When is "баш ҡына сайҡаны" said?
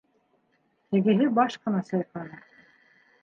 1.39-2.39